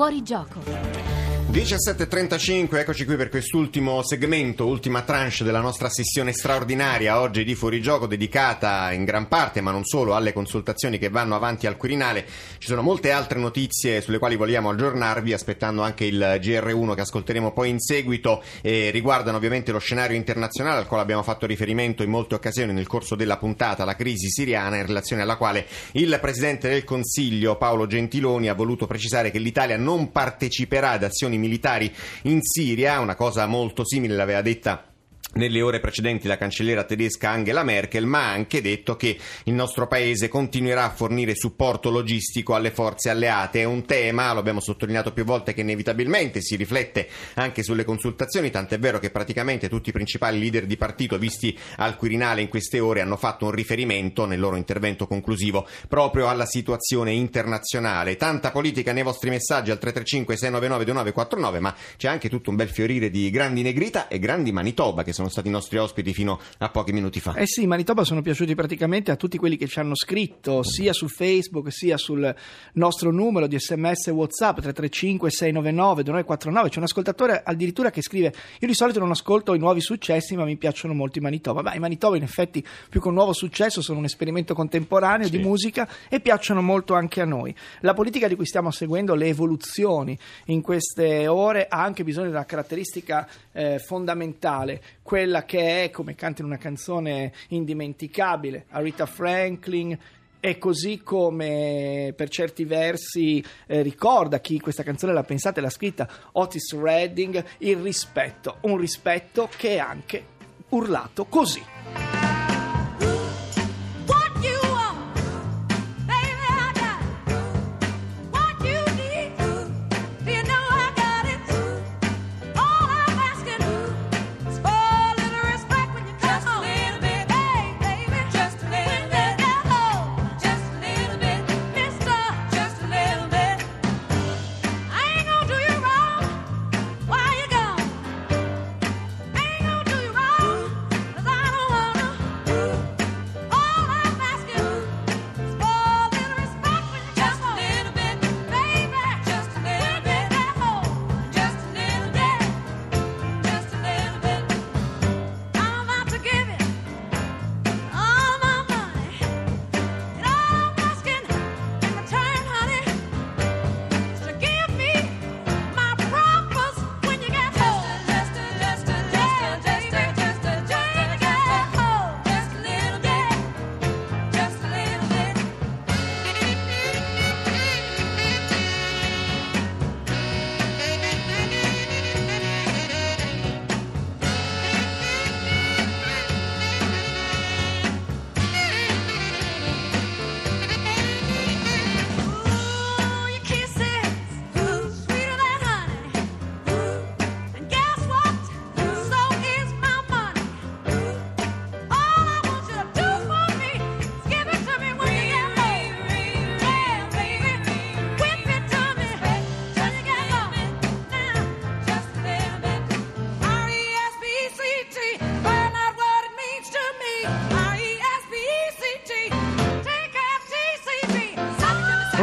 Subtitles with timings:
[0.00, 1.19] Fuori gioco.
[1.50, 8.06] 17.35, eccoci qui per quest'ultimo segmento, ultima tranche della nostra sessione straordinaria oggi di Fuorigioco
[8.06, 12.24] dedicata in gran parte, ma non solo, alle consultazioni che vanno avanti al Quirinale.
[12.58, 17.52] Ci sono molte altre notizie sulle quali vogliamo aggiornarvi, aspettando anche il GR1 che ascolteremo
[17.52, 22.10] poi in seguito, e riguardano ovviamente lo scenario internazionale al quale abbiamo fatto riferimento in
[22.10, 26.68] molte occasioni nel corso della puntata, la crisi siriana, in relazione alla quale il Presidente
[26.68, 32.38] del Consiglio Paolo Gentiloni ha voluto precisare che l'Italia non parteciperà ad azioni militari in
[32.42, 34.89] Siria, una cosa molto simile l'aveva detta
[35.34, 39.86] nelle ore precedenti la cancelliera tedesca Angela Merkel, ma ha anche detto che il nostro
[39.86, 43.60] paese continuerà a fornire supporto logistico alle forze alleate.
[43.60, 48.50] È un tema, lo abbiamo sottolineato più volte, che inevitabilmente si riflette anche sulle consultazioni,
[48.50, 52.80] tant'è vero che praticamente tutti i principali leader di partito visti al Quirinale in queste
[52.80, 58.16] ore hanno fatto un riferimento nel loro intervento conclusivo proprio alla situazione internazionale.
[58.16, 62.68] Tanta politica nei vostri messaggi al 335 699 2949, ma c'è anche tutto un bel
[62.68, 66.68] fiorire di grandi Negrita e grandi Manitoba che sono stati i nostri ospiti fino a
[66.70, 67.34] pochi minuti fa.
[67.34, 71.08] Eh sì, Manitoba sono piaciuti praticamente a tutti quelli che ci hanno scritto, sia su
[71.08, 72.34] Facebook sia sul
[72.74, 76.68] nostro numero di sms WhatsApp 335 699 2949.
[76.70, 80.44] C'è un ascoltatore addirittura che scrive: Io di solito non ascolto i nuovi successi, ma
[80.44, 81.62] mi piacciono molto i Manitoba.
[81.62, 85.36] Beh, i Manitoba, in effetti, più che un nuovo successo, sono un esperimento contemporaneo sì.
[85.36, 87.54] di musica e piacciono molto anche a noi.
[87.80, 92.32] La politica di cui stiamo seguendo le evoluzioni in queste ore ha anche bisogno di
[92.32, 94.80] una caratteristica eh, fondamentale
[95.10, 99.98] quella che è, come canta in una canzone indimenticabile, Arita Franklin,
[100.38, 105.68] e così come per certi versi eh, ricorda chi questa canzone l'ha pensata e l'ha
[105.68, 110.24] scritta Otis Redding, il rispetto, un rispetto che è anche
[110.68, 112.09] urlato così.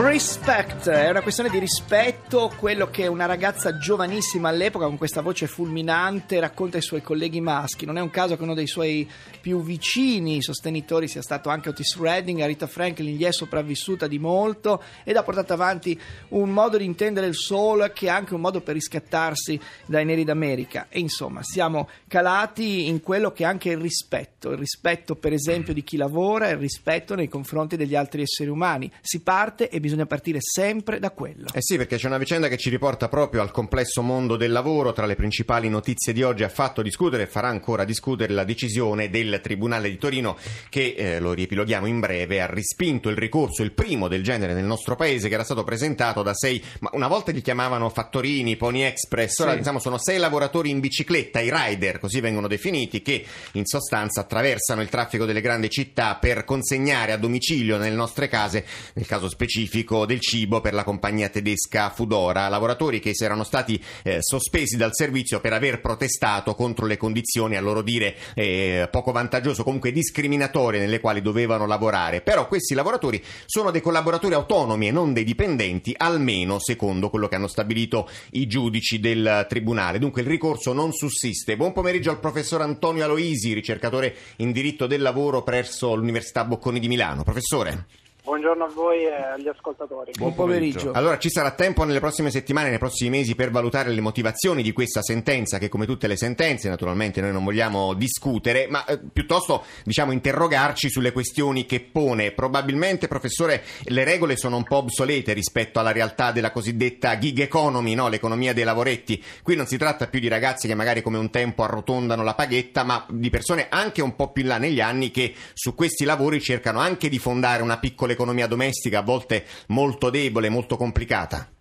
[0.07, 5.47] Respect è una questione di rispetto, quello che una ragazza giovanissima all'epoca con questa voce
[5.47, 7.85] fulminante racconta ai suoi colleghi maschi.
[7.85, 11.97] Non è un caso che uno dei suoi più vicini sostenitori sia stato anche Otis
[11.97, 15.97] Redding, Rita Franklin gli è sopravvissuta di molto ed ha portato avanti
[16.29, 20.25] un modo di intendere il soul che è anche un modo per riscattarsi dai neri
[20.25, 20.87] d'America.
[20.89, 25.73] E insomma, siamo calati in quello che è anche il rispetto, il rispetto per esempio
[25.73, 28.91] di chi lavora, il rispetto nei confronti degli altri esseri umani.
[28.99, 31.47] Si parte e bisogna partire sempre da quello.
[31.53, 34.93] Eh sì, perché c'è una vicenda che ci riporta proprio al complesso mondo del lavoro.
[34.93, 39.09] Tra le principali notizie di oggi ha fatto discutere e farà ancora discutere la decisione
[39.09, 40.37] del Tribunale di Torino
[40.69, 44.65] che, eh, lo riepiloghiamo in breve, ha respinto il ricorso, il primo del genere nel
[44.65, 48.81] nostro paese, che era stato presentato da sei, ma una volta li chiamavano fattorini, Pony
[48.81, 49.57] Express, ora sì.
[49.57, 54.81] diciamo sono sei lavoratori in bicicletta, i rider, così vengono definiti, che in sostanza attraversano
[54.81, 60.05] il traffico delle grandi città per consegnare a domicilio nelle nostre case, nel caso specifico
[60.05, 64.95] del cibo per la compagnia tedesca Fudora, lavoratori che si erano stati eh, sospesi dal
[64.95, 70.79] servizio per aver protestato contro le condizioni a loro dire eh, poco vantaggiose, comunque discriminatorie
[70.79, 72.21] nelle quali dovevano lavorare.
[72.21, 77.35] Però questi lavoratori sono dei collaboratori autonomi e non dei dipendenti, almeno secondo quello che
[77.35, 79.99] hanno stabilito i giudici del tribunale.
[79.99, 81.57] Dunque il ricorso non sussiste.
[81.57, 86.87] Buon pomeriggio al professor Antonio Aloisi, ricercatore in diritto del lavoro presso l'Università Bocconi di
[86.87, 87.23] Milano.
[87.23, 88.05] Professore.
[88.27, 90.11] Buongiorno a voi e agli ascoltatori.
[90.17, 90.91] Buon pomeriggio.
[90.91, 94.73] Allora ci sarà tempo nelle prossime settimane, nei prossimi mesi per valutare le motivazioni di
[94.73, 99.63] questa sentenza che come tutte le sentenze naturalmente noi non vogliamo discutere, ma eh, piuttosto
[99.85, 102.31] diciamo interrogarci sulle questioni che pone.
[102.31, 107.93] Probabilmente professore le regole sono un po' obsolete rispetto alla realtà della cosiddetta gig economy,
[107.93, 108.09] no?
[108.09, 109.23] l'economia dei lavoretti.
[109.41, 112.83] Qui non si tratta più di ragazzi che magari come un tempo arrotondano la paghetta,
[112.83, 116.41] ma di persone anche un po' più in là negli anni che su questi lavori
[116.41, 118.15] cercano anche di fondare una piccola economia
[118.47, 121.56] domestica a volte molto debole, molto complicata?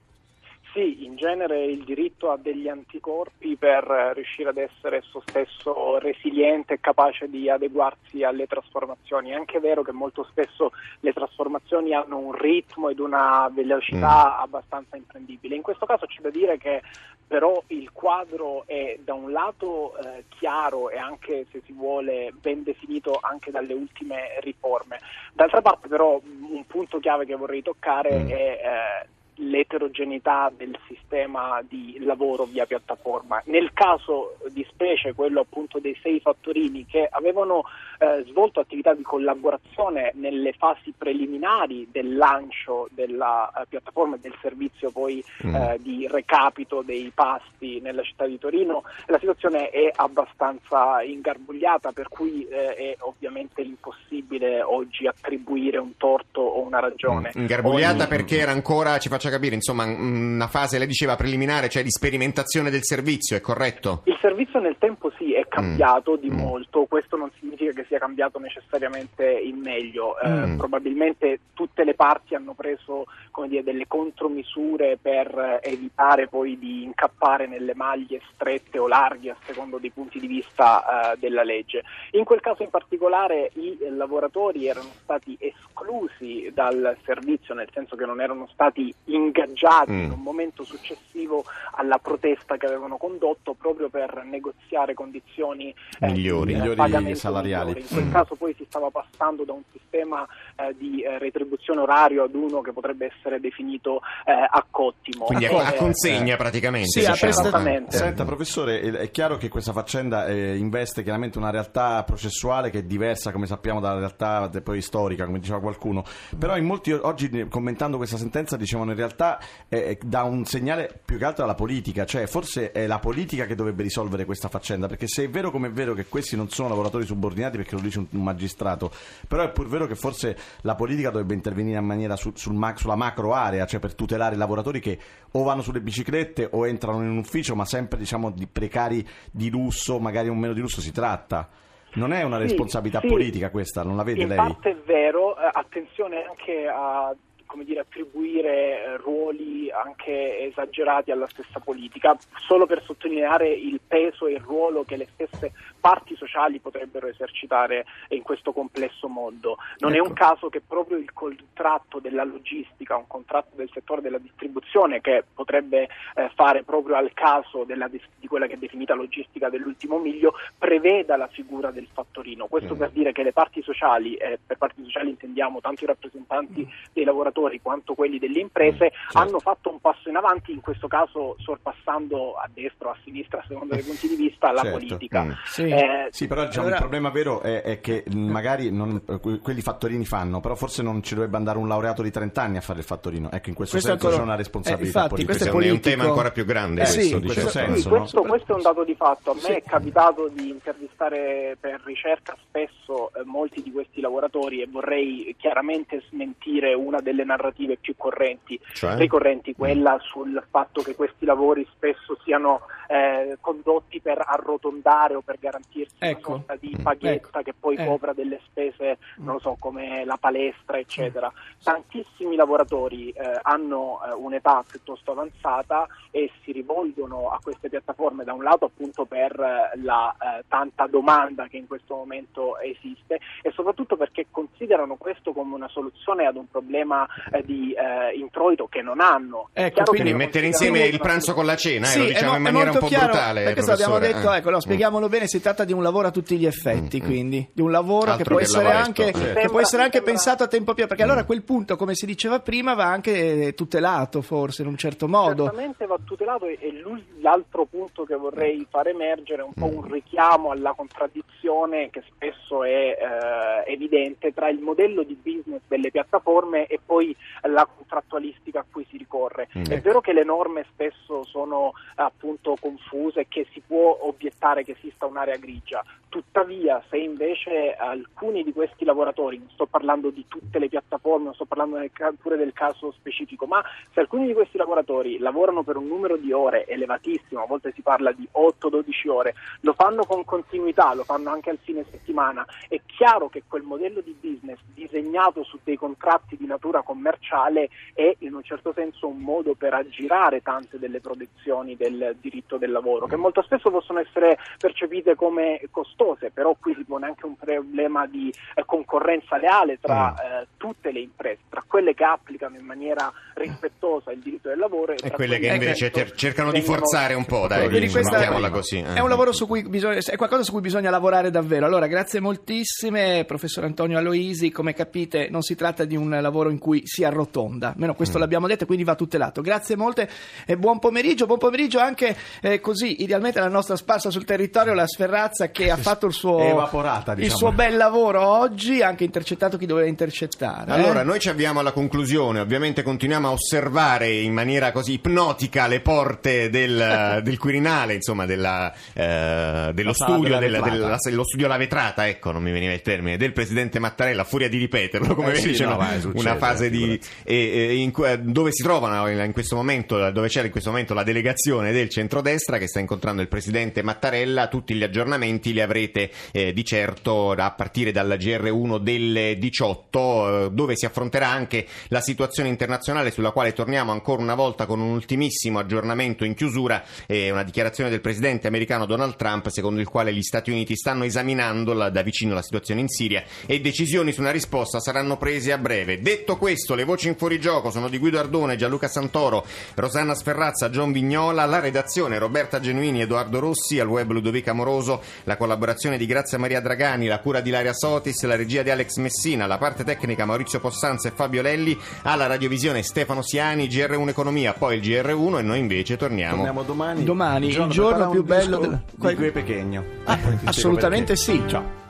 [0.76, 3.82] Sì, in genere il diritto ha degli anticorpi per
[4.14, 9.30] riuscire ad essere esso stesso resiliente e capace di adeguarsi alle trasformazioni.
[9.30, 14.42] È anche vero che molto spesso le trasformazioni hanno un ritmo ed una velocità mm.
[14.42, 15.56] abbastanza imprendibile.
[15.56, 16.82] In questo caso c'è da dire che
[17.26, 22.62] però il quadro è da un lato eh, chiaro e anche se si vuole ben
[22.62, 25.00] definito anche dalle ultime riforme.
[25.32, 28.28] D'altra parte però un punto chiave che vorrei toccare mm.
[28.28, 33.42] è eh, l'eterogeneità del sistema di lavoro via piattaforma.
[33.46, 37.64] Nel caso di specie quello appunto dei sei fattorini che avevano
[37.98, 44.36] eh, svolto attività di collaborazione nelle fasi preliminari del lancio della uh, piattaforma e del
[44.40, 45.54] servizio poi mm.
[45.54, 52.08] eh, di recapito dei pasti nella città di Torino, la situazione è abbastanza ingarbugliata per
[52.08, 57.32] cui eh, è ovviamente impossibile oggi attribuire un torto o una ragione.
[57.36, 57.40] Mm.
[57.42, 58.08] Ingarbugliata ogni...
[58.08, 62.70] perché era ancora, ci faccia capire, insomma, una fase, lei diceva preliminare, cioè di sperimentazione
[62.70, 64.02] del servizio, è corretto?
[64.04, 65.25] Il servizio nel tempo sì
[65.56, 66.20] cambiato mm.
[66.20, 66.38] di mm.
[66.38, 70.18] molto, questo non significa che sia cambiato necessariamente in meglio.
[70.18, 70.56] Eh, mm.
[70.58, 73.06] Probabilmente tutte le parti hanno preso
[73.46, 79.78] dire, delle contromisure per evitare poi di incappare nelle maglie strette o larghe a secondo
[79.78, 81.82] dei punti di vista eh, della legge.
[82.12, 88.04] In quel caso in particolare i lavoratori erano stati esclusi dal servizio, nel senso che
[88.04, 90.04] non erano stati ingaggiati mm.
[90.04, 96.54] in un momento successivo alla protesta che avevano condotto proprio per negoziare condizioni eh, migliori,
[96.54, 97.74] di, migliori salariali.
[97.74, 97.80] Migliori.
[97.80, 98.12] In quel mm.
[98.12, 100.26] caso poi si stava passando da un sistema
[100.56, 105.24] eh, di eh, retribuzione orario ad uno che potrebbe essere definito eh, a cottimo.
[105.26, 106.88] Quindi a, a consegna praticamente.
[106.88, 107.30] Sì, diciamo.
[107.30, 107.96] esattamente.
[107.96, 112.82] Senta professore, è chiaro che questa faccenda eh, investe chiaramente una realtà processuale che è
[112.82, 116.04] diversa come sappiamo dalla realtà poi storica, come diceva qualcuno,
[116.38, 119.38] però in molti oggi commentando questa sentenza dicevano in realtà
[119.68, 123.54] eh, dà un segnale più che altro alla politica, cioè forse è la politica che
[123.54, 126.70] dovrebbe risolvere questa faccenda, perché se è vero come è vero che questi non sono
[126.70, 128.90] lavoratori subordinati perché lo dice un, un magistrato,
[129.28, 132.96] però è pur vero che forse la politica dovrebbe intervenire in maniera su, sul, sulla
[132.96, 134.98] macro area, cioè per tutelare i lavoratori che
[135.32, 139.50] o vanno sulle biciclette o entrano in un ufficio, ma sempre diciamo di precari di
[139.50, 141.48] lusso, magari un meno di lusso si tratta.
[141.94, 144.38] Non è una responsabilità sì, politica questa, non la vede in lei?
[144.38, 147.14] In parte è vero, eh, attenzione anche a
[147.56, 152.14] come dire, attribuire eh, ruoli anche esagerati alla stessa politica,
[152.46, 157.86] solo per sottolineare il peso e il ruolo che le stesse parti sociali potrebbero esercitare
[158.08, 159.56] in questo complesso mondo.
[159.78, 159.98] Non ecco.
[159.98, 160.24] è un ecco.
[160.26, 165.88] caso che proprio il contratto della logistica, un contratto del settore della distribuzione che potrebbe
[166.14, 171.16] eh, fare proprio al caso della, di quella che è definita logistica dell'ultimo miglio, preveda
[171.16, 172.48] la figura del fattorino.
[172.48, 172.78] Questo mm.
[172.78, 176.90] per dire che le parti sociali, eh, per parti sociali intendiamo tanto i rappresentanti mm.
[176.92, 179.18] dei lavoratori quanto quelli delle imprese, mm, certo.
[179.18, 183.42] hanno fatto un passo in avanti, in questo caso sorpassando a destra o a sinistra,
[183.46, 184.78] secondo i punti di vista, la certo.
[184.78, 185.24] politica.
[185.24, 185.30] Mm.
[185.44, 185.62] Sì.
[185.68, 186.76] Eh, sì, però diciamo, allora...
[186.76, 189.02] il problema vero è, è che magari non,
[189.42, 192.60] quelli fattorini fanno, però forse non ci dovrebbe andare un laureato di 30 anni a
[192.60, 193.30] fare il fattorino.
[193.30, 194.16] Ecco, in questo, questo senso ancora...
[194.16, 195.50] c'è una responsabilità eh, infatti, politica.
[195.50, 197.80] Questo è, un tema ancora più grande, eh, questo, sì, in questo senso.
[197.80, 198.28] Sì, questo, no?
[198.28, 199.30] questo, è un dato di fatto.
[199.30, 199.52] A me sì.
[199.52, 206.02] è capitato di intervistare per ricerca spesso eh, molti di questi lavoratori e vorrei chiaramente
[206.08, 208.96] smentire una delle narrative più correnti, cioè?
[208.96, 215.38] ricorrenti, quella sul fatto che questi lavori spesso siano eh, condotti per arrotondare o per
[215.38, 216.30] garantirsi Ecco.
[216.32, 216.82] una sorta di Mm.
[216.82, 217.84] paghetta che poi Eh.
[217.86, 221.32] copra delle spese, non lo so, come la palestra, eccetera.
[221.62, 228.32] Tantissimi lavoratori eh, hanno eh, un'età piuttosto avanzata e si rivolgono a queste piattaforme da
[228.32, 233.50] un lato appunto per eh, la eh, tanta domanda che in questo momento esiste e
[233.52, 238.82] soprattutto perché considerano questo come una soluzione ad un problema eh, di eh, introito che
[238.82, 239.48] non hanno.
[239.52, 242.30] Ecco, Quindi lo mettere insieme il pranzo con la cena, eh, Sì, lo è diciamo
[242.32, 243.42] mo- in maniera un molto chiaro, brutale.
[243.44, 244.36] perché se abbiamo professore, detto, eh.
[244.38, 247.06] ecco, no, spieghiamolo bene, si tratta di un lavoro a tutti gli effetti, Mm, mm.
[247.06, 249.22] quindi di un lavoro Altro che può che essere anche, sì.
[249.40, 252.06] che può essere anche pensato a tempo pieno, perché allora a quel punto, come si
[252.06, 255.44] diceva prima, va anche tutelato forse in un certo modo.
[255.44, 259.66] Certamente va tutelato e, e lui- l'altro punto che vorrei far emergere è un po'
[259.66, 259.78] Mm.
[259.78, 265.90] un richiamo alla contraddizione che spesso è eh, evidente tra il modello di business delle
[265.90, 269.48] piattaforme e poi la contrattualistica a cui si ricorre.
[269.58, 269.64] Mm.
[269.64, 274.76] È vero che le norme spesso sono appunto confuse e che si può obiettare che
[274.78, 275.82] esista un'area grigia,
[276.16, 281.34] tuttavia se invece alcuni di questi lavoratori, non sto parlando di tutte le piattaforme, non
[281.34, 281.78] sto parlando
[282.22, 286.32] pure del caso specifico, ma se alcuni di questi lavoratori lavorano per un numero di
[286.32, 291.28] ore elevatissimo, a volte si parla di 8-12 ore, lo fanno con continuità, lo fanno
[291.28, 296.36] anche al fine settimana, è chiaro che quel modello di business disegnato su dei contratti
[296.38, 301.76] di natura commerciale è in un certo senso un modo per aggirare tante delle protezioni
[301.76, 306.84] del diritto del lavoro, che molto spesso possono essere percepite come costose, però qui si
[306.84, 311.94] pone anche un problema di eh, concorrenza leale tra eh, tutte le imprese, tra quelle
[311.94, 315.90] che applicano in maniera rispettosa il diritto del lavoro e, E tra quelle che invece
[315.90, 318.78] ter- cercano di forzare un po', dai, Quindi questa mettiamola così.
[318.78, 318.94] eh.
[318.94, 321.66] È un lavoro su cui bisogna, è qualcosa su cui bisogna lavorare davvero.
[321.66, 324.50] Allora, grazie moltissime, professor Antonio Aloisi.
[324.50, 328.46] Come capite, non si tratta di un lavoro in cui si arrotonda, almeno questo l'abbiamo
[328.46, 329.40] detto, quindi va tutelato.
[329.40, 330.08] Grazie molte
[330.44, 331.26] e buon pomeriggio.
[331.26, 335.76] Buon pomeriggio anche eh, così, idealmente la nostra sparsa sul territorio, la Sferrazza che ha
[335.76, 337.38] fatto il suo, evaporata, il diciamo.
[337.38, 340.70] suo bel lavoro oggi, ha anche intercettato chi doveva intercettare.
[340.70, 340.74] eh.
[340.74, 345.80] Allora, noi ci avviamo alla conclusione, ovviamente continuiamo a osservare in maniera così ipnotica le
[345.80, 352.06] porte del, del Quirinale, insomma, della, eh, dello studio, della della- dello studio La Vetrata,
[352.08, 355.36] ecco, non mi veniva il termine, del presidente Mattarella, a furia di ripeterlo, come Eh
[355.36, 357.00] sì, c'è no, una, vai, succede, una fase di...
[357.26, 361.88] in dove si trovano in questo momento, dove c'è in questo momento la delegazione del
[361.88, 367.32] centrodestra che sta incontrando il presidente Mattarella, tutti gli aggiornamenti li avrete eh, di certo
[367.32, 373.30] a partire dal GR1 del 18, eh, dove si affronterà anche la situazione internazionale sulla
[373.30, 378.00] quale torniamo ancora una volta con un ultimissimo aggiornamento in chiusura, eh, una dichiarazione del
[378.00, 382.34] presidente americano Donald Trump secondo il quale gli Stati Uniti stanno esaminando la- da vicino
[382.34, 386.00] la situazione in Siria e decisioni su una risposta saranno prese a breve.
[386.00, 390.92] Detto questo, le voci in fuorigioco sono di Guido Ardone, Gianluca Santoro, Rosanna Sferrazza, John
[390.92, 395.64] Vignola, la redazione Roberta Genuini, Edoardo Rossi, al web Ludovica Moroso, la collaborazione
[395.96, 399.58] di Grazia Maria Dragani, la cura di Laria Sotis, la regia di Alex Messina, la
[399.58, 404.82] parte tecnica Maurizio Possanza e Fabio Lelli, alla radiovisione Stefano Siani, GR1 Economia, poi il
[404.82, 406.34] GR1 e noi invece torniamo.
[406.36, 407.04] Torniamo domani.
[407.04, 409.84] Domani, il Giorno, giorno prepara più bello del- di Gue Pequeno.
[410.04, 411.42] Ah, assolutamente sì.
[411.46, 411.85] Ciao.